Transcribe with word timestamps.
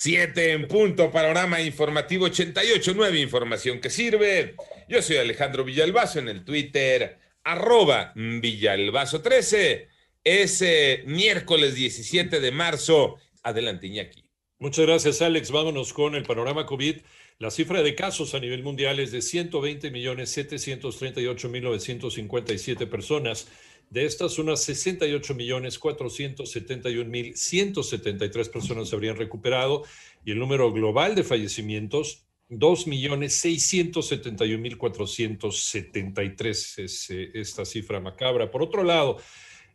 Siete 0.00 0.52
en 0.52 0.68
punto, 0.68 1.10
panorama 1.10 1.60
informativo 1.60 2.26
88, 2.26 2.94
nueva 2.94 3.18
información 3.18 3.80
que 3.80 3.90
sirve. 3.90 4.54
Yo 4.88 5.02
soy 5.02 5.16
Alejandro 5.16 5.64
Villalbazo 5.64 6.20
en 6.20 6.28
el 6.28 6.44
Twitter, 6.44 7.18
arroba 7.42 8.12
Villalbazo13. 8.14 9.88
Es 10.22 10.64
miércoles 11.04 11.74
17 11.74 12.38
de 12.38 12.52
marzo. 12.52 13.16
Adelante, 13.42 13.88
Iñaki. 13.88 14.22
Muchas 14.60 14.86
gracias, 14.86 15.20
Alex. 15.20 15.50
Vámonos 15.50 15.92
con 15.92 16.14
el 16.14 16.22
panorama 16.22 16.64
COVID. 16.64 16.98
La 17.40 17.50
cifra 17.50 17.82
de 17.82 17.96
casos 17.96 18.34
a 18.34 18.38
nivel 18.38 18.62
mundial 18.62 19.00
es 19.00 19.10
de 19.10 19.20
120 19.20 19.90
millones 19.90 20.30
738 20.30 21.48
mil 21.48 21.64
957 21.64 22.86
personas. 22.86 23.48
De 23.90 24.04
estas, 24.04 24.38
unas 24.38 24.62
68 24.64 25.34
millones 25.34 25.78
471 25.78 27.08
mil 27.08 27.36
173 27.36 28.48
personas 28.50 28.88
se 28.88 28.94
habrían 28.94 29.16
recuperado 29.16 29.84
y 30.24 30.32
el 30.32 30.38
número 30.38 30.72
global 30.72 31.14
de 31.14 31.24
fallecimientos 31.24 32.24
2 32.50 32.86
millones 32.86 33.34
671 33.34 34.60
mil 34.60 34.78
473 34.78 36.78
es 36.78 37.10
esta 37.10 37.64
cifra 37.64 38.00
macabra. 38.00 38.50
Por 38.50 38.62
otro 38.62 38.84
lado, 38.84 39.18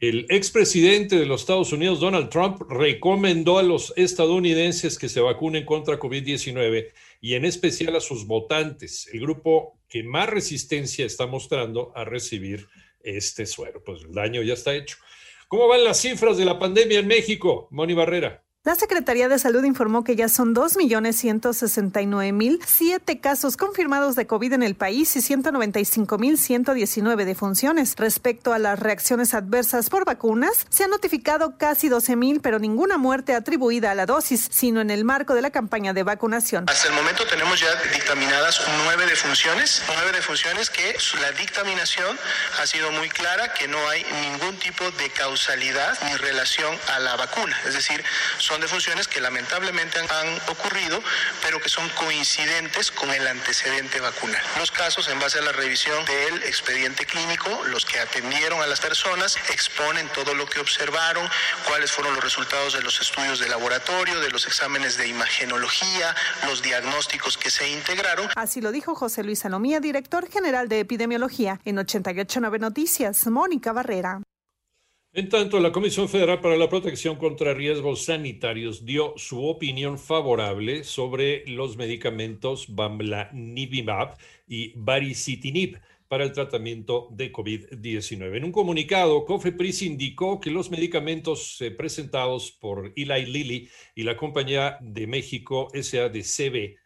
el 0.00 0.26
expresidente 0.28 1.18
de 1.18 1.26
los 1.26 1.40
Estados 1.40 1.72
Unidos, 1.72 1.98
Donald 1.98 2.28
Trump, 2.28 2.62
recomendó 2.70 3.58
a 3.58 3.62
los 3.62 3.92
estadounidenses 3.96 4.96
que 4.96 5.08
se 5.08 5.20
vacunen 5.20 5.64
contra 5.64 5.98
COVID-19 5.98 6.92
y 7.20 7.34
en 7.34 7.44
especial 7.44 7.96
a 7.96 8.00
sus 8.00 8.26
votantes, 8.26 9.08
el 9.12 9.20
grupo 9.20 9.80
que 9.88 10.04
más 10.04 10.28
resistencia 10.28 11.04
está 11.04 11.26
mostrando 11.26 11.92
a 11.96 12.04
recibir 12.04 12.68
este 13.00 13.46
suero. 13.46 13.82
Pues 13.84 14.02
el 14.02 14.12
daño 14.12 14.42
ya 14.42 14.54
está 14.54 14.74
hecho. 14.74 14.96
¿Cómo 15.48 15.68
van 15.68 15.84
las 15.84 16.00
cifras 16.00 16.36
de 16.36 16.44
la 16.44 16.58
pandemia 16.58 16.98
en 16.98 17.06
México, 17.06 17.68
Moni 17.70 17.94
Barrera? 17.94 18.44
La 18.68 18.74
Secretaría 18.74 19.30
de 19.30 19.38
Salud 19.38 19.64
informó 19.64 20.04
que 20.04 20.14
ya 20.14 20.28
son 20.28 20.54
2.169.007 20.54 23.18
casos 23.18 23.56
confirmados 23.56 24.14
de 24.14 24.26
COVID 24.26 24.52
en 24.52 24.62
el 24.62 24.74
país 24.74 25.16
y 25.16 25.20
195.119 25.20 27.24
defunciones. 27.24 27.94
Respecto 27.96 28.52
a 28.52 28.58
las 28.58 28.78
reacciones 28.78 29.32
adversas 29.32 29.88
por 29.88 30.04
vacunas, 30.04 30.66
se 30.68 30.84
han 30.84 30.90
notificado 30.90 31.56
casi 31.56 31.88
12.000, 31.88 32.40
pero 32.42 32.58
ninguna 32.58 32.98
muerte 32.98 33.34
atribuida 33.34 33.92
a 33.92 33.94
la 33.94 34.04
dosis, 34.04 34.48
sino 34.50 34.82
en 34.82 34.90
el 34.90 35.06
marco 35.06 35.34
de 35.34 35.40
la 35.40 35.48
campaña 35.48 35.94
de 35.94 36.02
vacunación. 36.02 36.66
Hasta 36.68 36.88
el 36.88 36.94
momento 36.94 37.26
tenemos 37.26 37.58
ya 37.58 37.74
dictaminadas 37.94 38.60
nueve 38.84 39.06
defunciones, 39.06 39.82
nueve 39.94 40.12
defunciones 40.12 40.68
que 40.68 40.94
la 41.22 41.32
dictaminación 41.32 42.18
ha 42.60 42.66
sido 42.66 42.92
muy 42.92 43.08
clara 43.08 43.54
que 43.54 43.66
no 43.66 43.78
hay 43.88 44.04
ningún 44.30 44.58
tipo 44.58 44.90
de 44.90 45.08
causalidad 45.08 45.96
ni 46.04 46.14
relación 46.18 46.76
a 46.88 46.98
la 46.98 47.16
vacuna. 47.16 47.58
Es 47.66 47.72
decir, 47.72 48.04
son 48.36 48.57
de 48.60 48.68
funciones 48.68 49.08
que 49.08 49.20
lamentablemente 49.20 49.98
han 49.98 50.34
ocurrido, 50.48 51.02
pero 51.42 51.60
que 51.60 51.68
son 51.68 51.88
coincidentes 51.90 52.90
con 52.90 53.10
el 53.10 53.26
antecedente 53.26 54.00
vacunal. 54.00 54.42
Los 54.58 54.70
casos, 54.70 55.08
en 55.08 55.18
base 55.18 55.38
a 55.38 55.42
la 55.42 55.52
revisión 55.52 56.04
del 56.04 56.42
expediente 56.44 57.06
clínico, 57.06 57.64
los 57.66 57.84
que 57.84 57.98
atendieron 58.00 58.60
a 58.62 58.66
las 58.66 58.80
personas 58.80 59.36
exponen 59.50 60.08
todo 60.08 60.34
lo 60.34 60.46
que 60.46 60.60
observaron, 60.60 61.28
cuáles 61.66 61.92
fueron 61.92 62.14
los 62.14 62.24
resultados 62.24 62.74
de 62.74 62.82
los 62.82 63.00
estudios 63.00 63.38
de 63.38 63.48
laboratorio, 63.48 64.20
de 64.20 64.30
los 64.30 64.46
exámenes 64.46 64.96
de 64.96 65.08
imagenología, 65.08 66.14
los 66.46 66.62
diagnósticos 66.62 67.36
que 67.36 67.50
se 67.50 67.68
integraron. 67.68 68.28
Así 68.36 68.60
lo 68.60 68.72
dijo 68.72 68.94
José 68.94 69.22
Luis 69.22 69.40
Salomía, 69.40 69.80
director 69.80 70.28
general 70.30 70.68
de 70.68 70.80
epidemiología 70.80 71.60
en 71.64 71.78
889 71.78 72.58
Noticias, 72.58 73.26
Mónica 73.26 73.72
Barrera. 73.72 74.20
En 75.14 75.30
tanto, 75.30 75.58
la 75.58 75.72
Comisión 75.72 76.06
Federal 76.06 76.40
para 76.42 76.56
la 76.56 76.68
Protección 76.68 77.16
contra 77.16 77.54
Riesgos 77.54 78.04
Sanitarios 78.04 78.84
dio 78.84 79.14
su 79.16 79.42
opinión 79.46 79.98
favorable 79.98 80.84
sobre 80.84 81.46
los 81.46 81.78
medicamentos 81.78 82.66
Bamlanivimab 82.74 84.18
y 84.46 84.74
Baricitinib 84.76 85.78
para 86.08 86.24
el 86.24 86.32
tratamiento 86.32 87.08
de 87.10 87.32
COVID-19. 87.32 88.36
En 88.36 88.44
un 88.44 88.52
comunicado, 88.52 89.24
COFEPRIS 89.24 89.82
indicó 89.82 90.40
que 90.40 90.50
los 90.50 90.70
medicamentos 90.70 91.58
eh, 91.62 91.70
presentados 91.70 92.52
por 92.52 92.92
Eli 92.94 93.24
Lilly 93.26 93.68
y 93.94 94.02
la 94.02 94.16
Compañía 94.16 94.76
de 94.82 95.06
México 95.06 95.68
SADCB 95.72 96.76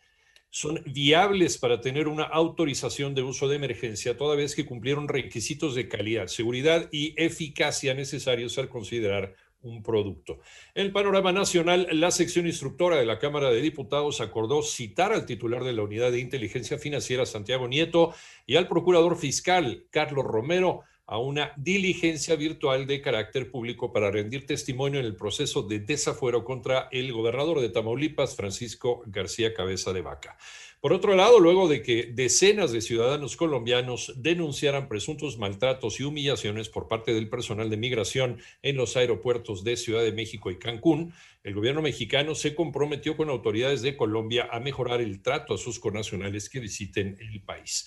son 0.52 0.82
viables 0.84 1.56
para 1.56 1.80
tener 1.80 2.08
una 2.08 2.24
autorización 2.24 3.14
de 3.14 3.22
uso 3.22 3.48
de 3.48 3.56
emergencia 3.56 4.18
toda 4.18 4.36
vez 4.36 4.54
que 4.54 4.66
cumplieron 4.66 5.08
requisitos 5.08 5.74
de 5.74 5.88
calidad, 5.88 6.26
seguridad 6.26 6.90
y 6.92 7.14
eficacia 7.16 7.94
necesarios 7.94 8.58
al 8.58 8.68
considerar 8.68 9.34
un 9.62 9.82
producto. 9.82 10.40
En 10.74 10.84
el 10.84 10.92
panorama 10.92 11.32
nacional, 11.32 11.88
la 11.92 12.10
sección 12.10 12.46
instructora 12.46 12.96
de 12.96 13.06
la 13.06 13.18
Cámara 13.18 13.50
de 13.50 13.62
Diputados 13.62 14.20
acordó 14.20 14.62
citar 14.62 15.14
al 15.14 15.24
titular 15.24 15.64
de 15.64 15.72
la 15.72 15.84
Unidad 15.84 16.12
de 16.12 16.20
Inteligencia 16.20 16.76
Financiera, 16.76 17.24
Santiago 17.24 17.66
Nieto, 17.66 18.12
y 18.46 18.56
al 18.56 18.68
procurador 18.68 19.16
fiscal, 19.16 19.86
Carlos 19.88 20.26
Romero, 20.26 20.82
a 21.12 21.18
una 21.18 21.52
diligencia 21.58 22.36
virtual 22.36 22.86
de 22.86 23.02
carácter 23.02 23.50
público 23.50 23.92
para 23.92 24.10
rendir 24.10 24.46
testimonio 24.46 24.98
en 24.98 25.04
el 25.04 25.14
proceso 25.14 25.62
de 25.62 25.78
desafuero 25.78 26.42
contra 26.42 26.88
el 26.90 27.12
gobernador 27.12 27.60
de 27.60 27.68
Tamaulipas, 27.68 28.34
Francisco 28.34 29.02
García 29.04 29.52
Cabeza 29.52 29.92
de 29.92 30.00
Vaca. 30.00 30.38
Por 30.80 30.94
otro 30.94 31.14
lado, 31.14 31.38
luego 31.38 31.68
de 31.68 31.82
que 31.82 32.10
decenas 32.14 32.72
de 32.72 32.80
ciudadanos 32.80 33.36
colombianos 33.36 34.14
denunciaran 34.16 34.88
presuntos 34.88 35.36
maltratos 35.36 36.00
y 36.00 36.04
humillaciones 36.04 36.70
por 36.70 36.88
parte 36.88 37.12
del 37.12 37.28
personal 37.28 37.68
de 37.68 37.76
migración 37.76 38.38
en 38.62 38.78
los 38.78 38.96
aeropuertos 38.96 39.64
de 39.64 39.76
Ciudad 39.76 40.02
de 40.02 40.12
México 40.12 40.50
y 40.50 40.58
Cancún, 40.58 41.12
el 41.44 41.52
gobierno 41.52 41.82
mexicano 41.82 42.34
se 42.34 42.54
comprometió 42.54 43.18
con 43.18 43.28
autoridades 43.28 43.82
de 43.82 43.98
Colombia 43.98 44.48
a 44.50 44.60
mejorar 44.60 45.02
el 45.02 45.20
trato 45.20 45.52
a 45.52 45.58
sus 45.58 45.78
connacionales 45.78 46.48
que 46.48 46.58
visiten 46.58 47.18
el 47.20 47.42
país. 47.42 47.86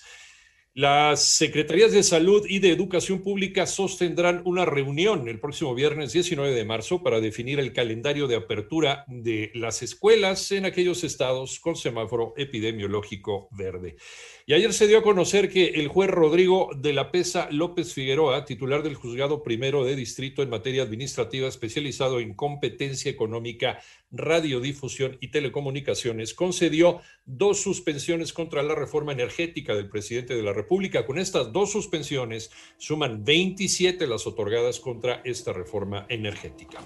Las 0.78 1.22
Secretarías 1.22 1.90
de 1.92 2.02
Salud 2.02 2.44
y 2.46 2.58
de 2.58 2.68
Educación 2.68 3.22
Pública 3.22 3.64
sostendrán 3.64 4.42
una 4.44 4.66
reunión 4.66 5.26
el 5.26 5.40
próximo 5.40 5.74
viernes 5.74 6.12
19 6.12 6.52
de 6.52 6.66
marzo 6.66 7.02
para 7.02 7.18
definir 7.22 7.58
el 7.60 7.72
calendario 7.72 8.26
de 8.28 8.36
apertura 8.36 9.06
de 9.08 9.50
las 9.54 9.80
escuelas 9.80 10.52
en 10.52 10.66
aquellos 10.66 11.02
estados 11.02 11.60
con 11.60 11.76
semáforo 11.76 12.34
epidemiológico 12.36 13.48
verde. 13.52 13.96
Y 14.44 14.52
ayer 14.52 14.74
se 14.74 14.86
dio 14.86 14.98
a 14.98 15.02
conocer 15.02 15.48
que 15.48 15.64
el 15.64 15.88
juez 15.88 16.10
Rodrigo 16.10 16.68
de 16.76 16.92
la 16.92 17.10
Pesa 17.10 17.48
López 17.50 17.94
Figueroa, 17.94 18.44
titular 18.44 18.82
del 18.82 18.96
juzgado 18.96 19.42
primero 19.42 19.82
de 19.82 19.96
distrito 19.96 20.42
en 20.42 20.50
materia 20.50 20.82
administrativa 20.82 21.48
especializado 21.48 22.20
en 22.20 22.34
competencia 22.34 23.10
económica, 23.10 23.80
radiodifusión 24.10 25.16
y 25.22 25.28
telecomunicaciones, 25.28 26.34
concedió 26.34 27.00
dos 27.26 27.60
suspensiones 27.60 28.32
contra 28.32 28.62
la 28.62 28.74
reforma 28.74 29.12
energética 29.12 29.74
del 29.74 29.88
presidente 29.88 30.34
de 30.34 30.42
la 30.42 30.52
República. 30.52 31.04
Con 31.04 31.18
estas 31.18 31.52
dos 31.52 31.72
suspensiones 31.72 32.50
suman 32.78 33.24
27 33.24 34.06
las 34.06 34.26
otorgadas 34.26 34.80
contra 34.80 35.20
esta 35.24 35.52
reforma 35.52 36.06
energética. 36.08 36.80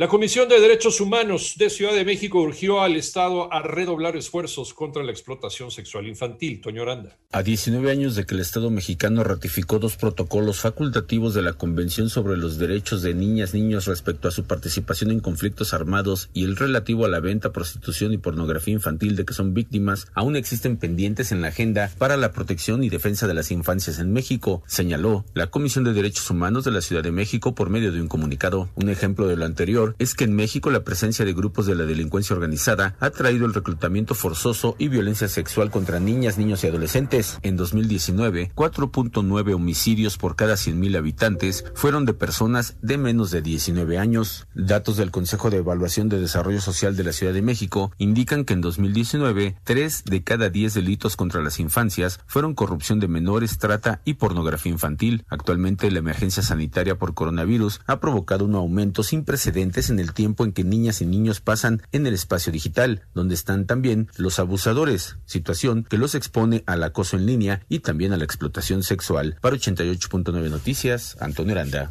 La 0.00 0.08
Comisión 0.08 0.48
de 0.48 0.58
Derechos 0.58 0.98
Humanos 1.02 1.56
de 1.58 1.68
Ciudad 1.68 1.92
de 1.92 2.06
México 2.06 2.40
urgió 2.40 2.80
al 2.80 2.96
Estado 2.96 3.52
a 3.52 3.60
redoblar 3.60 4.16
esfuerzos 4.16 4.72
contra 4.72 5.02
la 5.02 5.10
explotación 5.10 5.70
sexual 5.70 6.06
infantil. 6.06 6.62
Toño 6.62 6.84
Aranda. 6.84 7.18
A 7.32 7.42
19 7.42 7.90
años 7.90 8.16
de 8.16 8.24
que 8.24 8.34
el 8.34 8.40
Estado 8.40 8.70
mexicano 8.70 9.24
ratificó 9.24 9.78
dos 9.78 9.98
protocolos 9.98 10.60
facultativos 10.60 11.34
de 11.34 11.42
la 11.42 11.52
Convención 11.52 12.08
sobre 12.08 12.38
los 12.38 12.56
Derechos 12.56 13.02
de 13.02 13.12
Niñas, 13.12 13.52
Niños 13.52 13.84
respecto 13.84 14.26
a 14.26 14.30
su 14.30 14.44
participación 14.44 15.10
en 15.10 15.20
conflictos 15.20 15.74
armados 15.74 16.30
y 16.32 16.44
el 16.44 16.56
relativo 16.56 17.04
a 17.04 17.08
la 17.08 17.20
venta, 17.20 17.52
prostitución 17.52 18.14
y 18.14 18.16
pornografía 18.16 18.72
infantil 18.72 19.16
de 19.16 19.26
que 19.26 19.34
son 19.34 19.52
víctimas, 19.52 20.08
aún 20.14 20.34
existen 20.34 20.78
pendientes 20.78 21.30
en 21.30 21.42
la 21.42 21.48
agenda 21.48 21.92
para 21.98 22.16
la 22.16 22.32
protección 22.32 22.82
y 22.82 22.88
defensa 22.88 23.26
de 23.26 23.34
las 23.34 23.50
infancias 23.50 23.98
en 23.98 24.14
México, 24.14 24.62
señaló 24.66 25.26
la 25.34 25.48
Comisión 25.48 25.84
de 25.84 25.92
Derechos 25.92 26.30
Humanos 26.30 26.64
de 26.64 26.70
la 26.70 26.80
Ciudad 26.80 27.02
de 27.02 27.12
México 27.12 27.54
por 27.54 27.68
medio 27.68 27.92
de 27.92 28.00
un 28.00 28.08
comunicado. 28.08 28.70
Un 28.76 28.88
ejemplo 28.88 29.28
de 29.28 29.36
lo 29.36 29.44
anterior 29.44 29.89
es 29.98 30.14
que 30.14 30.24
en 30.24 30.34
México 30.34 30.70
la 30.70 30.84
presencia 30.84 31.24
de 31.24 31.32
grupos 31.32 31.66
de 31.66 31.74
la 31.74 31.84
delincuencia 31.84 32.34
organizada 32.34 32.96
ha 33.00 33.10
traído 33.10 33.46
el 33.46 33.54
reclutamiento 33.54 34.14
forzoso 34.14 34.76
y 34.78 34.88
violencia 34.88 35.28
sexual 35.28 35.70
contra 35.70 36.00
niñas, 36.00 36.38
niños 36.38 36.64
y 36.64 36.68
adolescentes. 36.68 37.38
En 37.42 37.56
2019, 37.56 38.52
4.9 38.54 39.54
homicidios 39.54 40.16
por 40.16 40.36
cada 40.36 40.54
100.000 40.54 40.96
habitantes 40.96 41.64
fueron 41.74 42.04
de 42.04 42.14
personas 42.14 42.76
de 42.82 42.98
menos 42.98 43.30
de 43.30 43.42
19 43.42 43.98
años. 43.98 44.46
Datos 44.54 44.96
del 44.96 45.10
Consejo 45.10 45.50
de 45.50 45.58
Evaluación 45.58 46.08
de 46.08 46.20
Desarrollo 46.20 46.60
Social 46.60 46.96
de 46.96 47.04
la 47.04 47.12
Ciudad 47.12 47.32
de 47.32 47.42
México 47.42 47.92
indican 47.98 48.44
que 48.44 48.54
en 48.54 48.60
2019, 48.60 49.56
3 49.64 50.04
de 50.04 50.22
cada 50.22 50.50
10 50.50 50.74
delitos 50.74 51.16
contra 51.16 51.42
las 51.42 51.60
infancias 51.60 52.20
fueron 52.26 52.54
corrupción 52.54 53.00
de 53.00 53.08
menores, 53.08 53.58
trata 53.58 54.00
y 54.04 54.14
pornografía 54.14 54.72
infantil. 54.72 55.24
Actualmente, 55.28 55.90
la 55.90 56.00
emergencia 56.00 56.42
sanitaria 56.42 56.98
por 56.98 57.14
coronavirus 57.14 57.80
ha 57.86 58.00
provocado 58.00 58.44
un 58.44 58.54
aumento 58.54 59.02
sin 59.02 59.24
precedentes 59.24 59.79
en 59.88 59.98
el 59.98 60.12
tiempo 60.12 60.44
en 60.44 60.52
que 60.52 60.64
niñas 60.64 61.00
y 61.00 61.06
niños 61.06 61.40
pasan 61.40 61.80
en 61.92 62.06
el 62.06 62.12
espacio 62.12 62.52
digital, 62.52 63.02
donde 63.14 63.34
están 63.34 63.66
también 63.66 64.08
los 64.16 64.38
abusadores, 64.38 65.16
situación 65.24 65.86
que 65.88 65.96
los 65.96 66.14
expone 66.14 66.62
al 66.66 66.82
acoso 66.82 67.16
en 67.16 67.24
línea 67.24 67.62
y 67.68 67.78
también 67.78 68.12
a 68.12 68.18
la 68.18 68.24
explotación 68.24 68.82
sexual. 68.82 69.36
Para 69.40 69.56
88.9 69.56 70.50
Noticias, 70.50 71.16
Antonio 71.20 71.54
Aranda. 71.54 71.90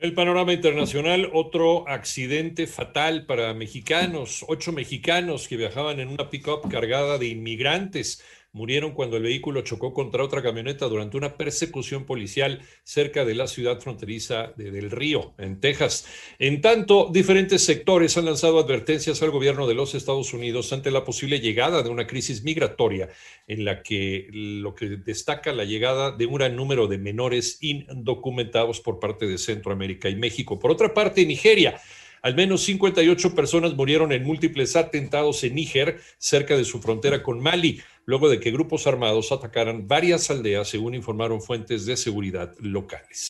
El 0.00 0.14
panorama 0.14 0.54
internacional, 0.54 1.28
otro 1.34 1.86
accidente 1.86 2.66
fatal 2.66 3.26
para 3.26 3.52
mexicanos, 3.52 4.46
ocho 4.48 4.72
mexicanos 4.72 5.46
que 5.46 5.58
viajaban 5.58 6.00
en 6.00 6.08
una 6.08 6.30
pick-up 6.30 6.70
cargada 6.70 7.18
de 7.18 7.26
inmigrantes 7.26 8.24
murieron 8.52 8.92
cuando 8.92 9.16
el 9.16 9.22
vehículo 9.22 9.62
chocó 9.62 9.94
contra 9.94 10.24
otra 10.24 10.42
camioneta 10.42 10.86
durante 10.86 11.16
una 11.16 11.36
persecución 11.36 12.04
policial 12.04 12.60
cerca 12.82 13.24
de 13.24 13.34
la 13.34 13.46
ciudad 13.46 13.80
fronteriza 13.80 14.52
de 14.56 14.70
Del 14.70 14.90
Río, 14.90 15.34
en 15.38 15.60
Texas. 15.60 16.06
En 16.38 16.60
tanto, 16.60 17.10
diferentes 17.12 17.62
sectores 17.62 18.16
han 18.16 18.24
lanzado 18.24 18.58
advertencias 18.58 19.22
al 19.22 19.30
gobierno 19.30 19.66
de 19.66 19.74
los 19.74 19.94
Estados 19.94 20.32
Unidos 20.34 20.72
ante 20.72 20.90
la 20.90 21.04
posible 21.04 21.40
llegada 21.40 21.82
de 21.82 21.90
una 21.90 22.06
crisis 22.06 22.42
migratoria 22.42 23.08
en 23.46 23.64
la 23.64 23.82
que 23.82 24.28
lo 24.32 24.74
que 24.74 24.88
destaca 24.88 25.52
la 25.52 25.64
llegada 25.64 26.10
de 26.10 26.26
un 26.26 26.34
gran 26.34 26.56
número 26.56 26.86
de 26.86 26.98
menores 26.98 27.58
indocumentados 27.60 28.80
por 28.80 28.98
parte 28.98 29.26
de 29.26 29.38
Centroamérica 29.38 30.08
y 30.08 30.16
México. 30.16 30.58
Por 30.58 30.70
otra 30.70 30.92
parte, 30.92 31.24
Nigeria 31.24 31.80
al 32.22 32.34
menos 32.34 32.62
58 32.64 33.34
personas 33.34 33.74
murieron 33.74 34.12
en 34.12 34.24
múltiples 34.24 34.76
atentados 34.76 35.42
en 35.44 35.54
Níger, 35.54 36.00
cerca 36.18 36.56
de 36.56 36.64
su 36.64 36.80
frontera 36.80 37.22
con 37.22 37.40
Mali, 37.40 37.80
luego 38.04 38.28
de 38.28 38.40
que 38.40 38.50
grupos 38.50 38.86
armados 38.86 39.32
atacaran 39.32 39.86
varias 39.86 40.30
aldeas, 40.30 40.68
según 40.68 40.94
informaron 40.94 41.40
fuentes 41.40 41.86
de 41.86 41.96
seguridad 41.96 42.54
locales. 42.58 43.28